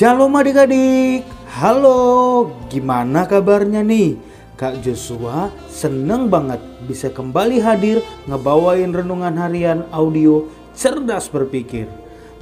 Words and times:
Shalom 0.00 0.32
adik-adik, 0.32 1.28
halo, 1.60 2.48
gimana 2.72 3.28
kabarnya 3.28 3.84
nih? 3.84 4.16
Kak 4.56 4.80
Joshua 4.80 5.52
seneng 5.68 6.32
banget 6.32 6.56
bisa 6.88 7.12
kembali 7.12 7.60
hadir 7.60 8.00
ngebawain 8.24 8.96
renungan 8.96 9.36
harian 9.36 9.84
audio 9.92 10.48
cerdas 10.72 11.28
berpikir. 11.28 11.84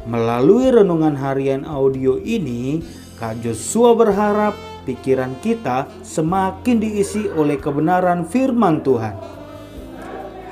Melalui 0.07 0.71
renungan 0.71 1.19
harian 1.19 1.67
audio 1.67 2.23
ini, 2.23 2.79
Kak 3.19 3.43
Joshua 3.43 3.91
berharap 3.99 4.55
pikiran 4.87 5.35
kita 5.43 5.91
semakin 6.07 6.79
diisi 6.79 7.27
oleh 7.27 7.59
kebenaran 7.59 8.23
firman 8.23 8.87
Tuhan. 8.87 9.19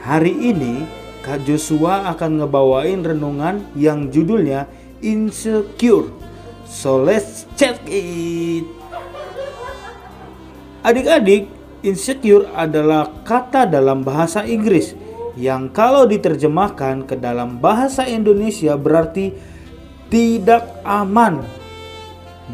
Hari 0.03 0.35
ini, 0.35 0.83
Kak 1.23 1.47
Joshua 1.47 2.11
akan 2.11 2.43
ngebawain 2.43 3.07
renungan 3.07 3.63
yang 3.79 4.11
judulnya 4.11 4.67
Insecure 5.07 6.26
So 6.67 6.99
let's 6.99 7.47
check 7.55 7.79
it. 7.87 8.67
Adik-adik, 10.87 11.51
insecure 11.83 12.47
adalah 12.55 13.11
kata 13.27 13.67
dalam 13.67 14.03
bahasa 14.07 14.43
Inggris 14.47 14.95
yang 15.39 15.71
kalau 15.71 16.07
diterjemahkan 16.07 17.07
ke 17.07 17.15
dalam 17.19 17.59
bahasa 17.63 18.07
Indonesia 18.07 18.75
berarti 18.75 19.35
tidak 20.11 20.83
aman. 20.87 21.43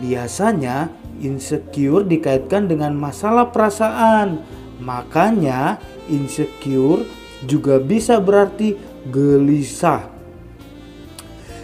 Biasanya 0.01 0.89
insecure 1.21 2.05
dikaitkan 2.05 2.69
dengan 2.69 2.97
masalah 2.97 3.49
perasaan. 3.53 4.41
Makanya 4.83 5.79
insecure 6.11 7.07
juga 7.47 7.79
bisa 7.79 8.19
berarti 8.19 8.75
gelisah 9.09 10.12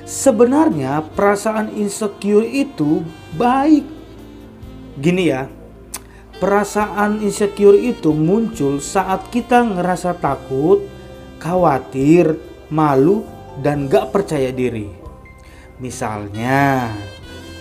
Sebenarnya 0.09 1.05
perasaan 1.13 1.77
insecure 1.77 2.49
itu 2.49 3.05
baik. 3.37 3.85
Gini 4.97 5.29
ya, 5.29 5.45
perasaan 6.41 7.21
insecure 7.21 7.77
itu 7.77 8.17
muncul 8.17 8.81
saat 8.81 9.29
kita 9.29 9.61
ngerasa 9.69 10.17
takut, 10.17 10.81
khawatir, 11.37 12.41
malu, 12.73 13.21
dan 13.61 13.85
gak 13.85 14.09
percaya 14.09 14.49
diri. 14.49 14.89
Misalnya, 15.77 16.89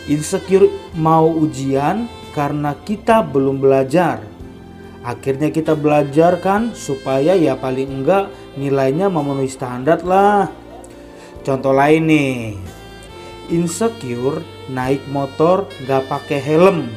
insecure 0.08 0.72
mau 0.95 1.28
ujian 1.28 2.08
karena 2.32 2.80
kita 2.80 3.28
belum 3.28 3.59
belajar. 3.59 4.23
Akhirnya 5.04 5.52
kita 5.52 5.76
belajar 5.76 6.39
kan 6.39 6.72
supaya 6.72 7.36
ya 7.36 7.59
paling 7.59 7.92
enggak 7.92 8.32
nilainya 8.56 9.11
memenuhi 9.11 9.52
standar 9.52 10.00
lah 10.08 10.67
Contoh 11.48 11.72
lain 11.72 12.12
nih, 12.12 12.59
insecure 13.48 14.44
naik 14.67 15.00
motor 15.08 15.64
gak 15.88 16.04
pakai 16.12 16.44
helm. 16.44 16.92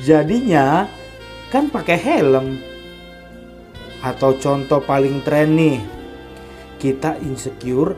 Jadinya 0.00 0.88
kan 1.52 1.68
pakai 1.68 2.00
helm. 2.00 2.56
Atau 4.00 4.40
contoh 4.40 4.80
paling 4.80 5.20
tren 5.20 5.60
nih, 5.60 5.76
kita 6.80 7.20
insecure 7.20 7.92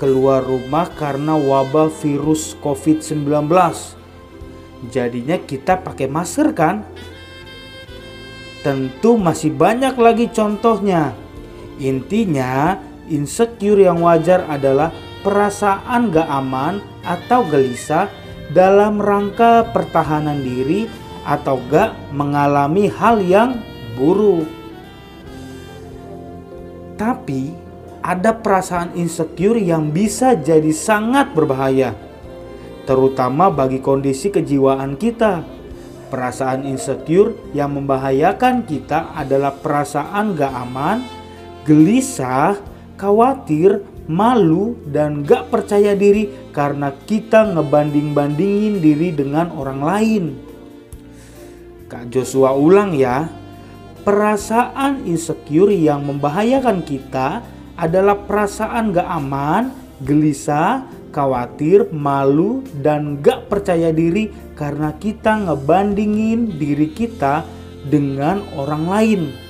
keluar 0.00 0.40
rumah 0.40 0.88
karena 0.96 1.36
wabah 1.36 1.92
virus 2.00 2.56
COVID-19. 2.64 3.52
Jadinya 4.88 5.36
kita 5.44 5.76
pakai 5.76 6.08
masker 6.08 6.56
kan? 6.56 6.88
Tentu 8.64 9.20
masih 9.20 9.52
banyak 9.52 9.92
lagi 10.00 10.32
contohnya. 10.32 11.12
Intinya 11.76 12.80
Insecure 13.06 13.86
yang 13.86 14.02
wajar 14.02 14.50
adalah 14.50 14.90
perasaan 15.22 16.10
gak 16.10 16.26
aman 16.26 16.82
atau 17.06 17.46
gelisah 17.46 18.10
dalam 18.50 18.98
rangka 18.98 19.70
pertahanan 19.70 20.42
diri 20.42 20.90
atau 21.22 21.62
gak 21.70 21.94
mengalami 22.10 22.90
hal 22.90 23.22
yang 23.22 23.62
buruk. 23.94 24.46
Tapi 26.98 27.54
ada 28.02 28.34
perasaan 28.34 28.94
insecure 28.98 29.58
yang 29.58 29.90
bisa 29.94 30.34
jadi 30.34 30.70
sangat 30.70 31.34
berbahaya, 31.34 31.94
terutama 32.86 33.50
bagi 33.50 33.82
kondisi 33.82 34.30
kejiwaan 34.34 34.98
kita. 34.98 35.42
Perasaan 36.06 36.62
insecure 36.62 37.34
yang 37.50 37.74
membahayakan 37.74 38.62
kita 38.62 39.10
adalah 39.14 39.58
perasaan 39.58 40.38
gak 40.38 40.54
aman, 40.54 41.02
gelisah, 41.66 42.54
khawatir, 42.96 43.84
malu, 44.08 44.76
dan 44.88 45.22
gak 45.22 45.52
percaya 45.52 45.92
diri 45.92 46.28
karena 46.50 46.92
kita 46.92 47.52
ngebanding-bandingin 47.54 48.80
diri 48.80 49.12
dengan 49.12 49.52
orang 49.52 49.80
lain. 49.80 50.24
Kak 51.86 52.10
Joshua 52.10 52.56
ulang 52.56 52.96
ya, 52.98 53.30
perasaan 54.02 55.06
insecure 55.06 55.70
yang 55.70 56.02
membahayakan 56.02 56.82
kita 56.82 57.46
adalah 57.76 58.18
perasaan 58.26 58.90
gak 58.90 59.06
aman, 59.06 59.70
gelisah, 60.02 60.88
khawatir, 61.12 61.88
malu, 61.92 62.64
dan 62.82 63.20
gak 63.22 63.46
percaya 63.52 63.92
diri 63.92 64.32
karena 64.56 64.96
kita 64.96 65.46
ngebandingin 65.46 66.56
diri 66.56 66.90
kita 66.90 67.44
dengan 67.86 68.42
orang 68.56 68.84
lain. 68.88 69.45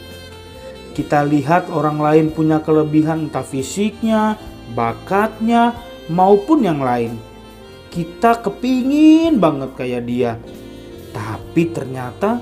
Kita 0.97 1.21
lihat 1.29 1.69
orang 1.69 2.01
lain 2.01 2.33
punya 2.33 2.65
kelebihan 2.65 3.29
entah 3.29 3.45
fisiknya, 3.45 4.41
bakatnya, 4.73 5.77
maupun 6.09 6.65
yang 6.65 6.81
lain. 6.81 7.21
Kita 7.93 8.41
kepingin 8.41 9.37
banget 9.37 9.77
kayak 9.77 10.09
dia. 10.09 10.41
Tapi 11.13 11.63
ternyata 11.69 12.41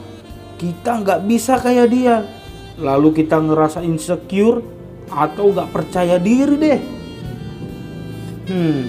kita 0.54 1.02
nggak 1.02 1.20
bisa 1.26 1.58
kayak 1.58 1.90
dia. 1.90 2.22
Lalu 2.78 3.26
kita 3.26 3.42
ngerasa 3.42 3.82
insecure 3.82 4.62
atau 5.10 5.50
nggak 5.50 5.74
percaya 5.74 6.22
diri 6.22 6.54
deh. 6.54 6.80
Hmm, 8.54 8.86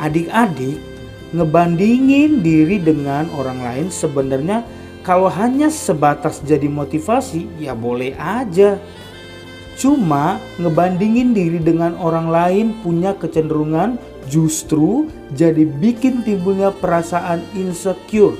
adik-adik 0.00 0.80
ngebandingin 1.36 2.40
diri 2.40 2.80
dengan 2.80 3.28
orang 3.36 3.60
lain 3.60 3.86
sebenarnya 3.92 4.64
kalau 5.06 5.30
hanya 5.30 5.70
sebatas 5.70 6.42
jadi 6.42 6.66
motivasi, 6.66 7.46
ya 7.62 7.78
boleh 7.78 8.18
aja. 8.18 8.82
Cuma 9.78 10.42
ngebandingin 10.58 11.30
diri 11.30 11.62
dengan 11.62 11.94
orang 12.02 12.26
lain 12.26 12.66
punya 12.82 13.14
kecenderungan 13.14 14.02
justru 14.26 15.06
jadi 15.30 15.62
bikin 15.62 16.26
timbulnya 16.26 16.74
perasaan 16.74 17.38
insecure. 17.54 18.34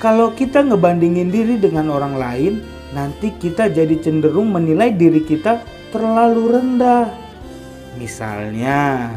Kalau 0.00 0.32
kita 0.32 0.64
ngebandingin 0.64 1.28
diri 1.28 1.60
dengan 1.60 1.92
orang 1.92 2.16
lain, 2.16 2.52
nanti 2.96 3.36
kita 3.36 3.68
jadi 3.68 4.00
cenderung 4.00 4.48
menilai 4.48 4.88
diri 4.88 5.20
kita 5.20 5.60
terlalu 5.92 6.56
rendah. 6.56 7.12
Misalnya, 8.00 9.12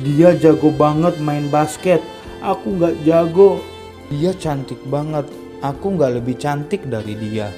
dia 0.00 0.32
jago 0.40 0.72
banget 0.72 1.20
main 1.20 1.52
basket, 1.52 2.00
aku 2.40 2.80
nggak 2.80 2.96
jago. 3.04 3.60
Dia 4.08 4.32
cantik 4.32 4.80
banget, 4.88 5.28
aku 5.60 5.96
nggak 5.96 6.22
lebih 6.22 6.40
cantik 6.40 6.88
dari 6.88 7.12
dia. 7.12 7.52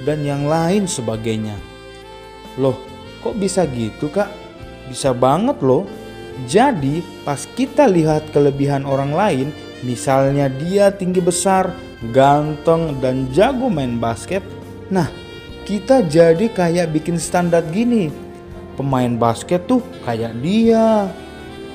Dan 0.00 0.24
yang 0.24 0.48
lain 0.48 0.88
sebagainya. 0.88 1.56
Loh, 2.56 2.80
kok 3.20 3.36
bisa 3.36 3.68
gitu 3.68 4.08
kak? 4.08 4.32
Bisa 4.88 5.12
banget 5.12 5.60
loh. 5.60 5.84
Jadi 6.48 7.04
pas 7.20 7.44
kita 7.52 7.84
lihat 7.84 8.32
kelebihan 8.32 8.88
orang 8.88 9.12
lain, 9.12 9.48
misalnya 9.84 10.48
dia 10.48 10.88
tinggi 10.88 11.20
besar, 11.20 11.68
ganteng, 12.16 12.96
dan 13.04 13.28
jago 13.36 13.68
main 13.68 14.00
basket. 14.00 14.40
Nah, 14.88 15.12
kita 15.68 16.00
jadi 16.08 16.48
kayak 16.48 16.96
bikin 16.96 17.20
standar 17.20 17.60
gini. 17.68 18.08
Pemain 18.80 19.12
basket 19.20 19.68
tuh 19.68 19.84
kayak 20.08 20.32
dia, 20.40 21.12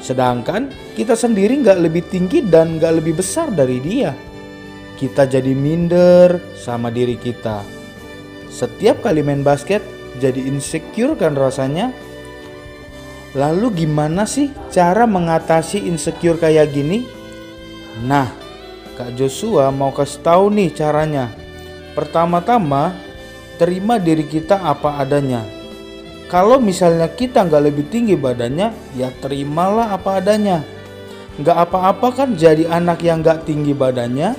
Sedangkan 0.05 0.69
kita 0.93 1.17
sendiri 1.17 1.57
nggak 1.65 1.81
lebih 1.81 2.05
tinggi 2.05 2.45
dan 2.45 2.77
nggak 2.77 3.01
lebih 3.01 3.17
besar 3.17 3.49
dari 3.49 3.81
dia. 3.81 4.13
Kita 4.93 5.25
jadi 5.25 5.49
minder 5.57 6.37
sama 6.53 6.93
diri 6.93 7.17
kita. 7.17 7.65
Setiap 8.53 9.01
kali 9.01 9.25
main 9.25 9.41
basket 9.41 9.81
jadi 10.21 10.45
insecure 10.45 11.17
kan 11.17 11.33
rasanya. 11.33 11.89
Lalu 13.33 13.83
gimana 13.83 14.29
sih 14.29 14.53
cara 14.69 15.09
mengatasi 15.09 15.89
insecure 15.89 16.37
kayak 16.37 16.69
gini? 16.71 17.03
Nah, 18.05 18.29
Kak 18.95 19.17
Joshua 19.17 19.73
mau 19.73 19.91
kasih 19.91 20.21
tahu 20.21 20.53
nih 20.53 20.69
caranya. 20.71 21.33
Pertama-tama, 21.97 22.95
terima 23.59 23.99
diri 23.99 24.23
kita 24.23 24.61
apa 24.63 25.01
adanya 25.03 25.64
kalau 26.25 26.57
misalnya 26.57 27.05
kita 27.05 27.45
nggak 27.45 27.63
lebih 27.69 27.85
tinggi 27.93 28.17
badannya, 28.17 28.73
ya 28.97 29.13
terimalah 29.21 29.93
apa 29.93 30.17
adanya. 30.17 30.65
Nggak 31.37 31.57
apa-apa 31.69 32.07
kan 32.15 32.29
jadi 32.33 32.65
anak 32.65 33.05
yang 33.05 33.21
nggak 33.21 33.45
tinggi 33.45 33.77
badannya. 33.77 34.33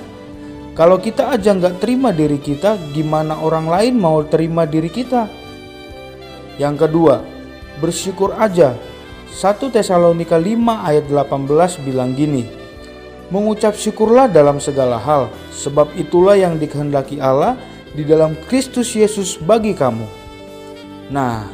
Kalau 0.75 0.99
kita 0.99 1.31
aja 1.33 1.55
nggak 1.55 1.79
terima 1.79 2.11
diri 2.11 2.37
kita, 2.37 2.75
gimana 2.91 3.39
orang 3.39 3.71
lain 3.71 3.95
mau 3.97 4.19
terima 4.27 4.67
diri 4.67 4.91
kita? 4.91 5.25
Yang 6.59 6.85
kedua, 6.85 7.23
bersyukur 7.79 8.35
aja. 8.35 8.75
1 9.31 9.69
Tesalonika 9.69 10.35
5 10.35 10.57
ayat 10.85 11.05
18 11.07 11.85
bilang 11.85 12.17
gini. 12.17 12.45
Mengucap 13.29 13.77
syukurlah 13.77 14.27
dalam 14.27 14.57
segala 14.57 14.97
hal, 14.97 15.29
sebab 15.53 15.93
itulah 15.95 16.35
yang 16.35 16.57
dikehendaki 16.57 17.21
Allah 17.21 17.57
di 17.93 18.01
dalam 18.01 18.33
Kristus 18.49 18.93
Yesus 18.93 19.37
bagi 19.37 19.77
kamu. 19.77 20.05
Nah, 21.13 21.47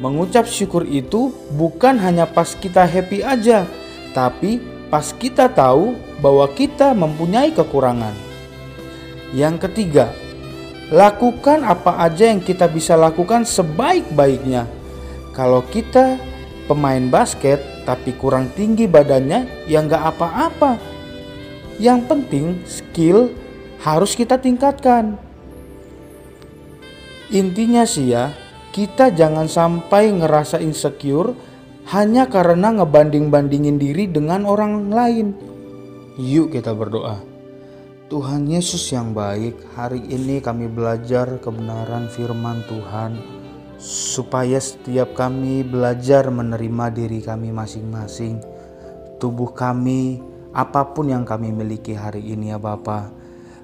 mengucap 0.00 0.48
syukur 0.48 0.88
itu 0.88 1.30
bukan 1.52 2.00
hanya 2.00 2.24
pas 2.24 2.56
kita 2.56 2.88
happy 2.88 3.20
aja, 3.20 3.68
tapi 4.16 4.58
pas 4.88 5.12
kita 5.12 5.46
tahu 5.46 5.94
bahwa 6.24 6.48
kita 6.50 6.96
mempunyai 6.96 7.52
kekurangan. 7.52 8.16
Yang 9.36 9.68
ketiga, 9.68 10.10
lakukan 10.90 11.62
apa 11.62 12.00
aja 12.02 12.32
yang 12.32 12.42
kita 12.42 12.66
bisa 12.66 12.96
lakukan 12.98 13.46
sebaik-baiknya. 13.46 14.66
Kalau 15.36 15.62
kita 15.68 16.18
pemain 16.66 17.06
basket 17.06 17.62
tapi 17.84 18.16
kurang 18.16 18.50
tinggi 18.56 18.90
badannya, 18.90 19.68
ya 19.70 19.84
nggak 19.84 20.16
apa-apa 20.16 20.80
yang 21.80 22.04
penting 22.04 22.60
skill 22.68 23.32
harus 23.80 24.12
kita 24.12 24.36
tingkatkan. 24.36 25.16
Intinya 27.32 27.88
sih 27.88 28.12
ya, 28.12 28.34
kita 28.70 29.10
jangan 29.10 29.50
sampai 29.50 30.14
ngerasa 30.14 30.62
insecure 30.62 31.34
hanya 31.90 32.30
karena 32.30 32.70
ngebanding-bandingin 32.70 33.76
diri 33.82 34.06
dengan 34.06 34.46
orang 34.46 34.94
lain. 34.94 35.34
Yuk 36.14 36.54
kita 36.54 36.70
berdoa. 36.70 37.18
Tuhan 38.10 38.50
Yesus 38.50 38.90
yang 38.90 39.14
baik, 39.14 39.54
hari 39.78 40.02
ini 40.10 40.42
kami 40.42 40.66
belajar 40.66 41.38
kebenaran 41.38 42.10
firman 42.10 42.62
Tuhan 42.66 43.18
supaya 43.78 44.58
setiap 44.58 45.14
kami 45.14 45.62
belajar 45.62 46.26
menerima 46.26 46.90
diri 46.90 47.22
kami 47.22 47.54
masing-masing. 47.54 48.42
Tubuh 49.22 49.54
kami 49.54 50.18
apa 50.50 50.90
pun 50.90 51.08
yang 51.10 51.22
kami 51.22 51.54
miliki 51.54 51.94
hari 51.94 52.22
ini 52.34 52.50
ya 52.50 52.58
Bapa. 52.58 53.19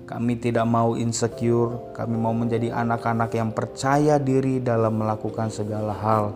Kami 0.07 0.39
tidak 0.39 0.71
mau 0.71 0.95
insecure, 0.95 1.91
kami 1.91 2.15
mau 2.15 2.31
menjadi 2.31 2.71
anak-anak 2.71 3.35
yang 3.35 3.51
percaya 3.51 4.23
diri 4.23 4.63
dalam 4.63 5.03
melakukan 5.03 5.51
segala 5.51 5.91
hal. 5.99 6.31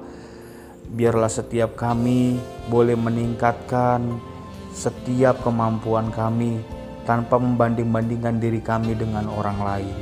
Biarlah 0.91 1.31
setiap 1.31 1.79
kami 1.79 2.35
boleh 2.67 2.99
meningkatkan 2.99 4.19
setiap 4.75 5.39
kemampuan 5.47 6.11
kami 6.11 6.59
tanpa 7.07 7.39
membanding-bandingkan 7.39 8.43
diri 8.43 8.59
kami 8.59 8.99
dengan 8.99 9.31
orang 9.31 9.63
lain. 9.63 9.97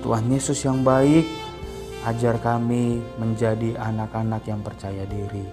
Tuhan 0.00 0.32
Yesus 0.32 0.64
yang 0.64 0.80
baik, 0.80 1.28
ajar 2.08 2.40
kami 2.40 3.04
menjadi 3.20 3.76
anak-anak 3.76 4.40
yang 4.48 4.64
percaya 4.64 5.04
diri. 5.04 5.44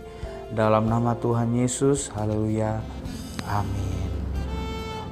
Dalam 0.48 0.88
nama 0.88 1.12
Tuhan 1.20 1.52
Yesus, 1.60 2.08
haleluya. 2.16 2.80
Amin. 3.52 4.08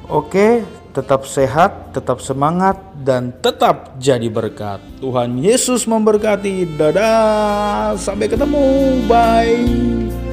Oke, 0.08 0.64
tetap 0.92 1.24
sehat, 1.28 1.96
tetap 1.96 2.20
semangat, 2.20 2.78
dan 3.02 3.32
tetap 3.40 3.96
jadi 3.98 4.28
berkat. 4.28 4.84
Tuhan 5.00 5.40
Yesus 5.40 5.88
memberkati. 5.88 6.78
Dadah, 6.78 7.96
sampai 7.96 8.28
ketemu. 8.28 8.68
Bye. 9.08 10.31